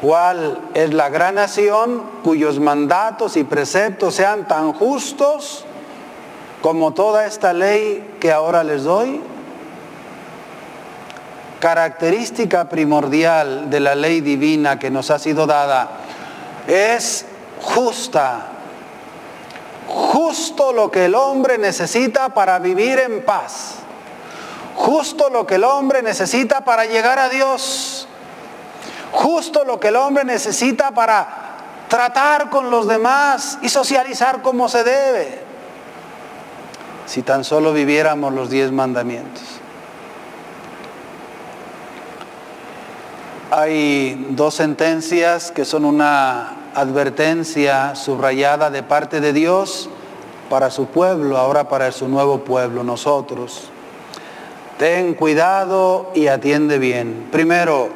¿Cuál 0.00 0.58
es 0.74 0.92
la 0.92 1.08
gran 1.08 1.36
nación 1.36 2.02
cuyos 2.22 2.60
mandatos 2.60 3.36
y 3.36 3.44
preceptos 3.44 4.14
sean 4.14 4.46
tan 4.46 4.72
justos 4.72 5.64
como 6.60 6.92
toda 6.92 7.26
esta 7.26 7.52
ley 7.52 8.16
que 8.20 8.30
ahora 8.30 8.62
les 8.62 8.84
doy? 8.84 9.20
Característica 11.60 12.68
primordial 12.68 13.70
de 13.70 13.80
la 13.80 13.94
ley 13.94 14.20
divina 14.20 14.78
que 14.78 14.90
nos 14.90 15.10
ha 15.10 15.18
sido 15.18 15.46
dada 15.46 15.88
es 16.66 17.24
justa. 17.60 18.55
Justo 19.96 20.72
lo 20.72 20.90
que 20.90 21.06
el 21.06 21.14
hombre 21.14 21.58
necesita 21.58 22.28
para 22.30 22.58
vivir 22.58 22.98
en 22.98 23.24
paz. 23.24 23.76
Justo 24.74 25.30
lo 25.30 25.46
que 25.46 25.54
el 25.54 25.64
hombre 25.64 26.02
necesita 26.02 26.64
para 26.64 26.84
llegar 26.84 27.18
a 27.18 27.28
Dios 27.28 28.06
justo 29.16 29.64
lo 29.64 29.80
que 29.80 29.88
el 29.88 29.96
hombre 29.96 30.24
necesita 30.24 30.90
para 30.92 31.26
tratar 31.88 32.50
con 32.50 32.70
los 32.70 32.86
demás 32.86 33.58
y 33.62 33.68
socializar 33.68 34.42
como 34.42 34.68
se 34.68 34.84
debe. 34.84 35.40
Si 37.06 37.22
tan 37.22 37.44
solo 37.44 37.72
viviéramos 37.72 38.32
los 38.34 38.50
diez 38.50 38.72
mandamientos. 38.72 39.42
Hay 43.50 44.26
dos 44.30 44.54
sentencias 44.54 45.50
que 45.52 45.64
son 45.64 45.84
una 45.84 46.56
advertencia 46.76 47.94
subrayada 47.94 48.70
de 48.70 48.82
parte 48.82 49.20
de 49.20 49.32
Dios 49.32 49.88
para 50.50 50.70
su 50.70 50.86
pueblo, 50.86 51.38
ahora 51.38 51.68
para 51.68 51.90
su 51.90 52.06
nuevo 52.06 52.40
pueblo, 52.40 52.84
nosotros. 52.84 53.70
Ten 54.78 55.14
cuidado 55.14 56.10
y 56.14 56.26
atiende 56.26 56.78
bien. 56.78 57.28
Primero, 57.32 57.88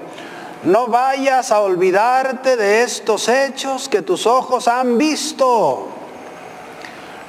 no 0.65 0.87
vayas 0.87 1.53
a 1.53 1.61
olvidarte 1.61 2.57
de 2.57 2.83
estos 2.83 3.29
hechos 3.29 3.89
que 3.89 4.01
tus 4.01 4.27
ojos 4.27 4.67
han 4.67 4.97
visto. 4.97 5.89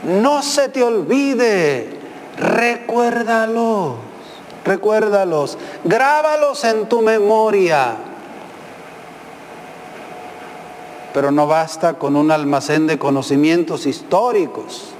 No 0.03 0.41
se 0.41 0.69
te 0.69 0.81
olvide, 0.81 1.99
recuérdalos, 2.37 3.95
recuérdalos, 4.63 5.57
grábalos 5.83 6.63
en 6.63 6.87
tu 6.87 7.01
memoria. 7.01 8.10
Pero 11.13 11.31
no 11.31 11.47
basta 11.47 11.95
con 11.95 12.15
un 12.15 12.31
almacén 12.31 12.87
de 12.87 12.97
conocimientos 12.97 13.85
históricos. 13.85 14.91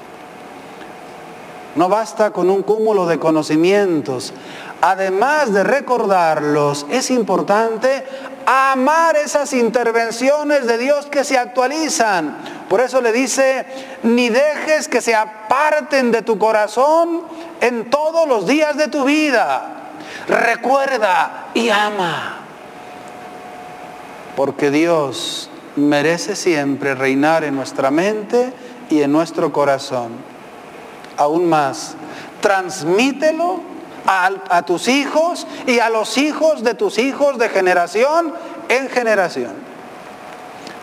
No 1.76 1.88
basta 1.88 2.32
con 2.32 2.50
un 2.50 2.63
cúmulo 2.63 3.06
de 3.06 3.17
conocimientos 3.17 4.34
además 4.82 5.54
de 5.54 5.63
recordarlos, 5.63 6.86
es 6.89 7.12
importante 7.12 8.04
amar 8.45 9.15
esas 9.15 9.54
intervenciones 9.54 10.65
de 10.65 10.78
Dios 10.80 11.06
que 11.06 11.24
se 11.24 11.38
actualizan. 11.38 12.38
Por 12.67 12.82
eso 12.82 13.02
le 13.02 13.12
dice, 13.12 13.65
ni 14.04 14.30
dejes 14.30 14.88
que 14.88 15.02
se 15.02 15.13
aparten 15.15 16.12
de 16.12 16.24
tu 16.24 16.38
corazón 16.39 17.21
en 17.62 17.89
todos 17.89 18.28
los 18.28 18.47
días 18.47 18.76
de 18.76 18.88
tu 18.88 19.06
vida. 19.06 19.91
Recuerda 20.28 21.50
y 21.54 21.69
ama. 21.69 22.39
Porque 24.36 24.71
Dios 24.71 25.50
merece 25.75 26.36
siempre 26.36 26.95
reinar 26.95 27.43
en 27.43 27.55
nuestra 27.55 27.91
mente 27.91 28.53
y 28.89 29.01
en 29.01 29.12
nuestro 29.12 29.51
corazón. 29.53 30.12
Aún 31.17 31.47
más, 31.47 31.95
transmítelo 32.41 33.62
a, 34.05 34.63
tus 34.63 34.88
hijos 34.88 35.47
y 35.67 35.79
a 35.79 35.89
los 35.89 36.17
hijos 36.17 36.63
de 36.63 36.73
tus 36.73 36.97
hijos 36.97 37.38
de 37.38 37.49
generación 37.49 38.34
en 38.69 38.89
generación. 38.89 39.53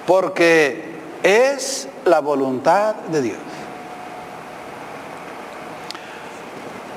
Porque 0.07 0.97
es 1.23 1.89
la 2.05 2.21
voluntad 2.21 2.95
de 2.95 3.23
Dios. 3.23 3.39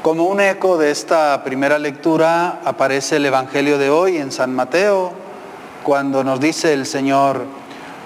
Como 0.02 0.24
un 0.26 0.40
eco 0.42 0.78
de 0.78 0.90
esta 0.90 1.44
primera 1.44 1.78
lectura 1.78 2.62
aparece 2.66 3.18
el 3.18 3.26
Evangelio 3.26 3.78
de 3.78 3.90
hoy 3.90 4.18
en 4.18 4.32
San 4.32 4.56
Mateo, 4.56 5.14
cuando 5.84 6.24
nos 6.24 6.40
dice 6.40 6.74
el 6.74 6.88
Señor, 6.88 7.46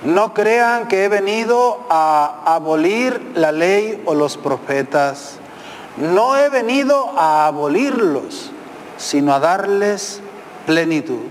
No 0.04 0.34
crean 0.34 0.88
que 0.88 1.06
he 1.06 1.10
venido 1.10 1.80
a 1.90 2.42
abolir 2.46 3.32
la 3.36 3.52
ley 3.52 4.02
o 4.06 4.14
los 4.14 4.38
profetas. 4.38 5.38
No 5.98 6.38
he 6.38 6.50
venido 6.50 7.18
a 7.18 7.48
abolirlos, 7.48 8.52
sino 8.98 9.34
a 9.34 9.40
darles 9.40 10.22
plenitud. 10.66 11.22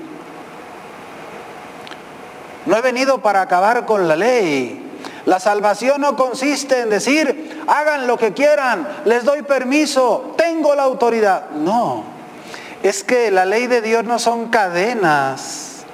No 2.67 2.77
he 2.77 2.81
venido 2.81 3.19
para 3.19 3.43
acabar 3.43 3.85
con 3.85 4.09
la 4.09 4.17
ley. 4.17 4.81
La 5.27 5.39
salvación 5.41 6.01
no 6.01 6.17
consiste 6.17 6.81
en 6.81 6.91
decir, 6.91 7.63
hagan 7.67 8.07
lo 8.07 8.19
que 8.19 8.33
quieran, 8.33 8.87
les 9.05 9.25
doy 9.25 9.43
permiso, 9.43 10.35
tengo 10.37 10.75
la 10.75 10.83
autoridad. 10.83 11.51
No, 11.51 12.05
es 12.83 13.05
que 13.05 13.31
la 13.31 13.45
ley 13.47 13.67
de 13.67 13.81
Dios 13.81 14.05
no 14.05 14.19
son 14.19 14.49
cadenas. 14.49 15.85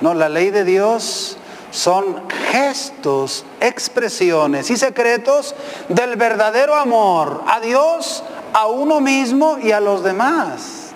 No, 0.00 0.14
la 0.14 0.28
ley 0.28 0.50
de 0.50 0.64
Dios 0.64 1.38
son 1.74 2.22
gestos, 2.52 3.44
expresiones 3.58 4.70
y 4.70 4.76
secretos 4.76 5.56
del 5.88 6.14
verdadero 6.14 6.76
amor 6.76 7.42
a 7.48 7.58
Dios, 7.58 8.22
a 8.52 8.68
uno 8.68 9.00
mismo 9.00 9.58
y 9.60 9.72
a 9.72 9.80
los 9.80 10.04
demás. 10.04 10.92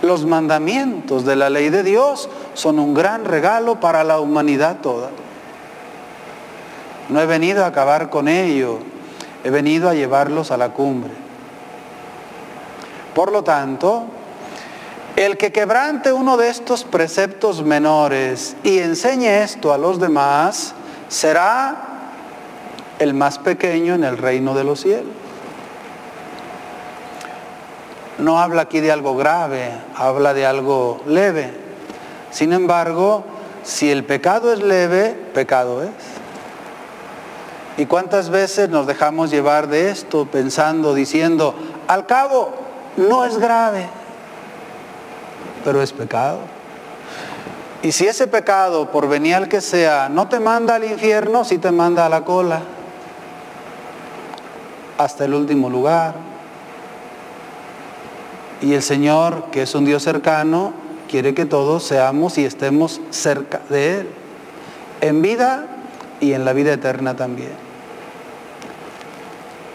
Los 0.00 0.24
mandamientos 0.24 1.26
de 1.26 1.36
la 1.36 1.50
ley 1.50 1.68
de 1.68 1.82
Dios 1.82 2.30
son 2.54 2.78
un 2.78 2.94
gran 2.94 3.26
regalo 3.26 3.78
para 3.78 4.04
la 4.04 4.20
humanidad 4.20 4.78
toda. 4.80 5.10
No 7.10 7.20
he 7.20 7.26
venido 7.26 7.62
a 7.64 7.68
acabar 7.68 8.08
con 8.08 8.26
ello, 8.26 8.78
he 9.44 9.50
venido 9.50 9.90
a 9.90 9.94
llevarlos 9.94 10.50
a 10.50 10.56
la 10.56 10.70
cumbre. 10.70 11.12
Por 13.14 13.30
lo 13.30 13.44
tanto, 13.44 14.06
el 15.16 15.36
que 15.38 15.52
quebrante 15.52 16.12
uno 16.12 16.36
de 16.36 16.48
estos 16.48 16.84
preceptos 16.84 17.62
menores 17.62 18.56
y 18.64 18.78
enseñe 18.80 19.42
esto 19.42 19.72
a 19.72 19.78
los 19.78 20.00
demás, 20.00 20.74
será 21.08 21.76
el 22.98 23.14
más 23.14 23.38
pequeño 23.38 23.94
en 23.94 24.04
el 24.04 24.18
reino 24.18 24.54
de 24.54 24.64
los 24.64 24.80
cielos. 24.80 25.12
No 28.18 28.40
habla 28.40 28.62
aquí 28.62 28.80
de 28.80 28.90
algo 28.90 29.16
grave, 29.16 29.70
habla 29.94 30.34
de 30.34 30.46
algo 30.46 31.00
leve. 31.06 31.52
Sin 32.30 32.52
embargo, 32.52 33.24
si 33.62 33.90
el 33.90 34.04
pecado 34.04 34.52
es 34.52 34.62
leve, 34.62 35.16
pecado 35.32 35.82
es. 35.82 35.90
¿Y 37.76 37.86
cuántas 37.86 38.30
veces 38.30 38.68
nos 38.68 38.86
dejamos 38.86 39.30
llevar 39.30 39.68
de 39.68 39.90
esto 39.90 40.26
pensando, 40.26 40.94
diciendo, 40.94 41.54
al 41.88 42.06
cabo, 42.06 42.52
no 42.96 43.24
es 43.24 43.38
grave? 43.38 43.88
Pero 45.64 45.82
es 45.82 45.92
pecado. 45.92 46.40
Y 47.82 47.92
si 47.92 48.06
ese 48.06 48.26
pecado, 48.26 48.90
por 48.90 49.08
venial 49.08 49.48
que 49.48 49.60
sea, 49.60 50.08
no 50.08 50.26
te 50.28 50.40
manda 50.40 50.76
al 50.76 50.84
infierno, 50.84 51.44
sí 51.44 51.58
te 51.58 51.70
manda 51.70 52.06
a 52.06 52.08
la 52.08 52.24
cola, 52.24 52.62
hasta 54.96 55.26
el 55.26 55.34
último 55.34 55.68
lugar. 55.68 56.14
Y 58.62 58.72
el 58.72 58.82
Señor, 58.82 59.50
que 59.52 59.62
es 59.62 59.74
un 59.74 59.84
Dios 59.84 60.02
cercano, 60.02 60.72
quiere 61.10 61.34
que 61.34 61.44
todos 61.44 61.84
seamos 61.84 62.38
y 62.38 62.46
estemos 62.46 63.02
cerca 63.10 63.60
de 63.68 64.00
Él, 64.00 64.08
en 65.02 65.20
vida 65.20 65.66
y 66.20 66.32
en 66.32 66.46
la 66.46 66.54
vida 66.54 66.72
eterna 66.72 67.14
también. 67.14 67.52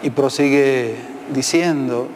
Y 0.02 0.10
prosigue 0.10 0.96
diciendo, 1.32 2.08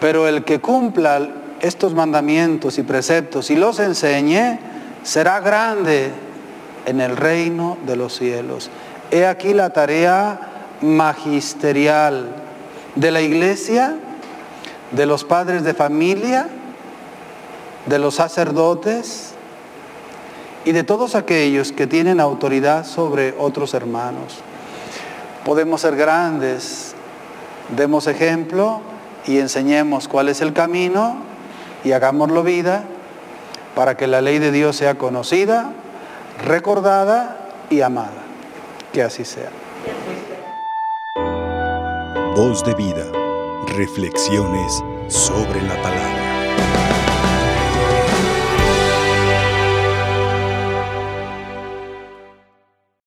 pero 0.00 0.28
el 0.28 0.44
que 0.44 0.60
cumpla 0.60 1.41
estos 1.62 1.94
mandamientos 1.94 2.76
y 2.78 2.82
preceptos 2.82 3.50
y 3.50 3.56
los 3.56 3.78
enseñe, 3.78 4.58
será 5.04 5.40
grande 5.40 6.10
en 6.84 7.00
el 7.00 7.16
reino 7.16 7.78
de 7.86 7.96
los 7.96 8.18
cielos. 8.18 8.68
He 9.10 9.26
aquí 9.26 9.54
la 9.54 9.70
tarea 9.70 10.40
magisterial 10.82 12.34
de 12.96 13.10
la 13.12 13.22
iglesia, 13.22 13.96
de 14.90 15.06
los 15.06 15.24
padres 15.24 15.62
de 15.62 15.72
familia, 15.72 16.48
de 17.86 17.98
los 17.98 18.16
sacerdotes 18.16 19.30
y 20.64 20.72
de 20.72 20.82
todos 20.82 21.14
aquellos 21.14 21.70
que 21.70 21.86
tienen 21.86 22.18
autoridad 22.18 22.84
sobre 22.84 23.34
otros 23.38 23.72
hermanos. 23.74 24.38
Podemos 25.44 25.80
ser 25.80 25.94
grandes, 25.94 26.94
demos 27.76 28.08
ejemplo 28.08 28.80
y 29.26 29.38
enseñemos 29.38 30.08
cuál 30.08 30.28
es 30.28 30.40
el 30.40 30.52
camino 30.52 31.31
y 31.84 31.92
hagámoslo 31.92 32.42
vida 32.42 32.84
para 33.74 33.96
que 33.96 34.06
la 34.06 34.20
ley 34.20 34.38
de 34.38 34.50
Dios 34.50 34.76
sea 34.76 34.96
conocida, 34.96 35.72
recordada 36.44 37.36
y 37.70 37.80
amada. 37.80 38.22
Que 38.92 39.02
así 39.02 39.24
sea. 39.24 39.50
Voz 42.34 42.64
de 42.64 42.74
vida. 42.74 43.04
Reflexiones 43.76 44.82
sobre 45.08 45.62
la 45.62 45.80
palabra. 45.82 46.21